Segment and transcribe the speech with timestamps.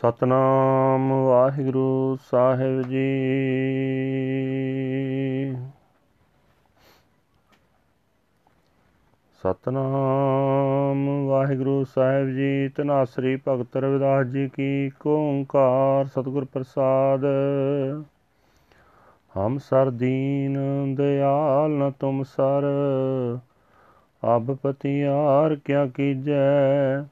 [0.00, 3.06] ਸਤਨਾਮ ਵਾਹਿਗੁਰੂ ਸਾਹਿਬ ਜੀ।
[9.42, 17.24] ਸਤਨਾਮ ਵਾਹਿਗੁਰੂ ਸਾਹਿਬ ਜੀ ਤਨਾਸਰੀ ਭਗਤ ਰਵਿਦਾਸ ਜੀ ਕੀ ਓੰਕਾਰ ਸਤਿਗੁਰ ਪ੍ਰਸਾਦ।
[19.34, 20.58] ਹਮ ਸਰ ਦੀਨ
[20.94, 22.64] ਦਿਆਲ ਨ ਤੁਮ ਸਰ,
[24.22, 27.04] ਅਬ ਪਤਿਆਰ ਕਿਆ ਕੀਜੈ,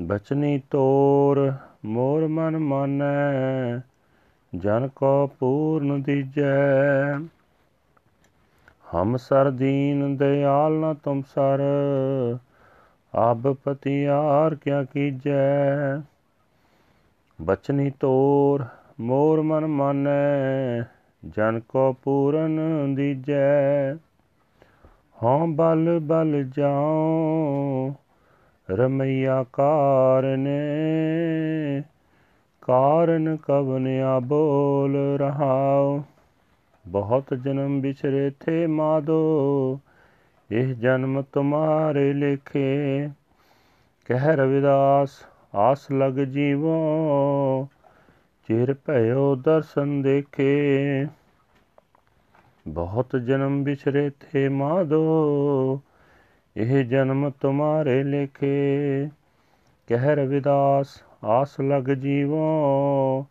[0.00, 1.56] ਬਚਨੀ ਤੋਰ ਮੋਰ
[2.38, 3.80] ਮਨ ਮਾਨੈ,
[4.54, 7.18] ਜਨ ਕੋ ਪੂਰਨ ਦੀਜੈ।
[8.94, 11.60] ਹਮ ਸਰ ਦੀਨ ਦਿਆਲ ਨ ਤੁਮ ਸਰ
[13.14, 16.00] ਆਬ ਪਤਿਆਰ ਕਿਆ ਕੀਜੈ।
[17.40, 18.64] ਬਚਨੀ ਤੋਰ
[19.00, 20.82] ਮੋਰ ਮਨ ਮਾਨੈ,
[21.28, 23.94] ਜਨ ਕੋ ਪੂਰਨ ਦੀਜੈ।
[25.24, 27.92] ਹਾਂ ਬਲ ਬਲ ਜਾਉ,
[28.70, 30.60] ਰਮਈਆ ਕਾਰਨੇ।
[32.68, 36.02] ਕਾਰਨ ਕਵਨਿਆ ਬੋਲ ਰਹਾਉ।
[36.88, 39.80] ਬਹੁਤ ਜਨਮ ਵਿਚਰੇ ਥੇ ਮਾਦੋ,
[40.50, 43.08] ਇਹ ਜਨਮ ਤੁਮਾਰੇ ਲਿਖੇ।
[44.04, 45.10] ਕਹਿ ਰਵਿਦਾਸ,
[45.54, 47.68] ਆਸ ਲਗ ਜੀਵੋ,
[48.48, 51.06] ਚਿਰ ਭਇਓ ਦਰਸ਼ਨ ਦੇਖੇ।
[52.68, 55.80] ਬਹੁਤ ਜਨਮ ਵਿਚਰੇ ਥੇ ਮਾਦੋ,
[56.56, 59.06] ਇਹ ਜਨਮ ਤੁਮਾਰੇ ਲਿਖੇ।
[59.86, 63.26] ਕਹਿ ਰਵਿਦਾਸ ਆਸ ਲਗ ਜੀਵੋ,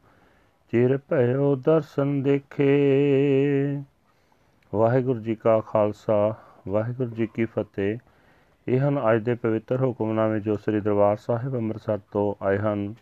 [0.72, 2.68] ਚਿਰ ਭਇਓ ਦਰਸ਼ਨ ਦੇਖੇ।
[4.76, 6.36] ਵਾਹਿਗੁਰੂ ਜੀ ਕਾ ਖਾਲਸਾ,
[6.68, 7.98] ਵਾਹਿਗੁਰੂ ਜੀ ਕੀ ਫਤਿਹ।
[8.68, 12.96] ਇਹ ਹਨ ਅੱਜ ਦੇ ਪਵਿੱਤਰ ਹੁਕਮਨਾਮੇ ਜੋ ਸ੍ਰੀ ਦਰਬਾਰ ਸਾਹਿਬ ਅੰਮ੍ਰਿਤਸਰ ਤੋਂ ਆਏ ਹਨ।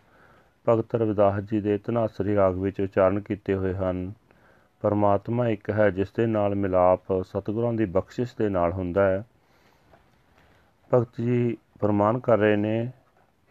[0.68, 4.12] ਭਗਤ ਰਵਿਦਾਸ ਜੀ ਦੇ ਤਨਾਸਰੀ ਰਾਗ ਵਿੱਚ ਉਚਾਰਨ ਕੀਤੇ ਹੋਏ ਹਨ।
[4.80, 9.24] ਪਰਮਾਤਮਾ ਇੱਕ ਹੈ ਜਿਸ ਦੇ ਨਾਲ ਮਿਲਾਪ ਸਤਿਗੁਰਾਂ ਦੀ ਬਖਸ਼ਿਸ਼ ਦੇ ਨਾਲ ਹੁੰਦਾ ਹੈ।
[10.94, 12.92] ਭਗਤ ਜੀ ਪ੍ਰਮਾਨ ਕਰ ਰਹੇ ਨੇ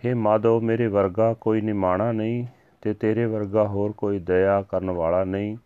[0.05, 2.47] हे ਮਾਧੋ ਮੇਰੇ ਵਰਗਾ ਕੋਈ ਨਿਮਾਣਾ ਨਹੀਂ
[2.83, 5.57] ਤੇ ਤੇਰੇ ਵਰਗਾ ਹੋਰ ਕੋਈ ਦਇਆ ਕਰਨ ਵਾਲਾ ਨਹੀਂ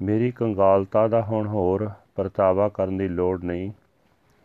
[0.00, 3.70] ਮੇਰੀ ਕੰਗਾਲਤਾ ਦਾ ਹੁਣ ਹੋਰ ਪਰਤਾਵਾ ਕਰਨ ਦੀ ਲੋੜ ਨਹੀਂ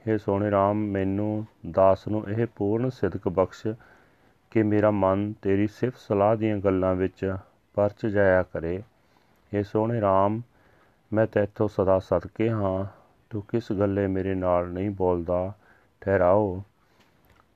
[0.05, 3.67] हे ਸੋਹਣੇ RAM ਮੈਨੂੰ ਦਾਸ ਨੂੰ ਇਹ ਪੂਰਨ ਸਿਦਕ ਬਖਸ਼
[4.51, 7.25] ਕਿ ਮੇਰਾ ਮਨ ਤੇਰੀ ਸਿਫਤ ਸਲਾਹ ਦੀਆਂ ਗੱਲਾਂ ਵਿੱਚ
[7.77, 8.77] ਪਰਚ ਜਾਇਆ ਕਰੇ
[9.51, 10.41] हे ਸੋਹਣੇ RAM
[11.11, 12.85] ਮੈਂ ਤੇਥੋਂ ਸਦਾ ਸਦਕੇ ਹਾਂ
[13.31, 15.51] ਤੂੰ ਕਿਸ ਗੱਲੇ ਮੇਰੇ ਨਾਲ ਨਹੀਂ ਬੋਲਦਾ
[16.01, 16.61] ਠਹਿਰਾਓ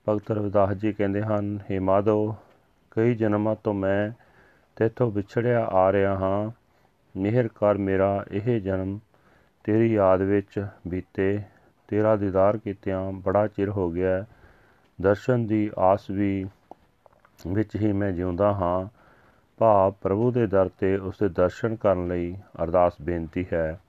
[0.09, 2.35] ਭਗਤ ਰਵਿਦਾਸ ਜੀ ਕਹਿੰਦੇ ਹਨ, ਹੇ ਮਾਧੋ
[2.91, 4.11] ਕਈ ਜਨਮਾਂ ਤੋਂ ਮੈਂ
[4.75, 6.51] ਤੇਥੋਂ ਵਿਛੜਿਆ ਆ ਰਿਹਾ ਹਾਂ।
[7.19, 8.99] ਮਿਹਰ ਕਰ ਮੇਰਾ ਇਹ ਜਨਮ,
[9.63, 11.41] ਤੇਰੀ ਯਾਦ ਵਿੱਚ ਬੀਤੇ,
[11.87, 14.25] ਤੇਰਾ ਦੀਦਾਰ ਕੀਤਿਆਂ ਬੜਾ ਚਿਰ ਹੋ ਗਿਆ।
[15.01, 16.45] ਦਰਸ਼ਨ ਦੀ ਆਸ ਵੀ
[17.47, 18.87] ਵਿੱਚ ਹੀ ਮੈਂ ਜਿਉਂਦਾ ਹਾਂ।
[19.57, 23.79] ਭਾਵ ਪ੍ਰਭੂ ਦੇ ਦਰ ਤੇ ਉਸ ਦੇ ਦਰਸ਼ਨ ਕਰਨ ਲਈ ਅਰਦਾਸ ਬੇਨਤੀ ਹੈ।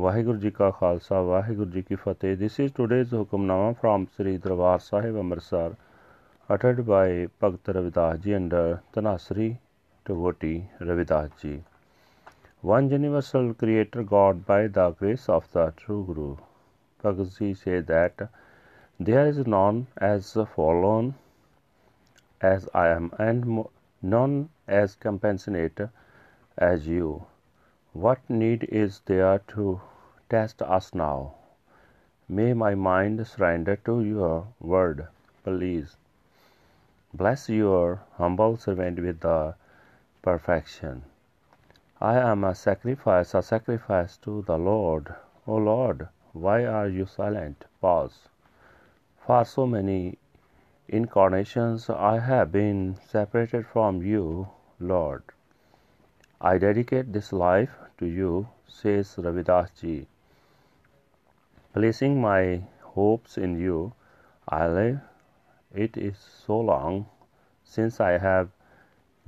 [0.00, 4.78] ਵਾਹਿਗੁਰੂ ਜੀ ਕਾ ਖਾਲਸਾ ਵਾਹਿਗੁਰੂ ਜੀ ਕੀ ਫਤਿਹ this is today's Hukamnama from Sri Darbar
[4.78, 5.74] Sahib Amritsar
[6.48, 9.58] uttered by Bhagat Ravidas ji under Tanasri
[10.06, 11.62] devotee Ravidas ji.
[12.62, 16.36] One universal creator God by the grace of the true Guru.
[17.04, 18.28] Bhagat ji say that
[19.00, 21.14] there is none as fallen
[22.40, 23.64] as I am and
[24.02, 24.36] none
[24.66, 25.88] as compassionate
[26.58, 27.24] as you.
[27.94, 29.82] What need is there to
[30.30, 31.34] test us now?
[32.26, 35.08] May my mind surrender to your word,
[35.44, 35.98] please.
[37.12, 39.54] Bless your humble servant with the
[40.22, 41.02] perfection.
[42.00, 45.14] I am a sacrifice, a sacrifice to the Lord.
[45.46, 47.66] O Lord, why are you silent?
[47.82, 48.30] Pause.
[49.26, 50.16] For so many
[50.88, 54.48] incarnations I have been separated from you,
[54.80, 55.24] Lord.
[56.41, 60.07] I dedicate this life to you, says Ravidas ji.
[61.73, 63.93] Placing my hopes in you,
[64.47, 64.99] I live
[65.73, 67.07] it is so long
[67.63, 68.49] since I have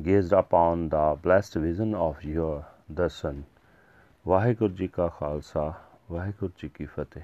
[0.01, 3.43] gazed upon the blessed vision of your darshan.
[4.27, 5.73] Waheguru ji ਕਾ ਖਾਲਸਾ
[6.11, 7.21] ਵਾਹਿਗੁਰੂ ਜੀ ਕੀ ਫਤਿਹ